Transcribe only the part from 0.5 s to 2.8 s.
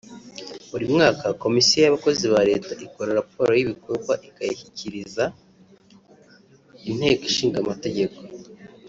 Buri mwaka komisiyo y’abakozi ba leta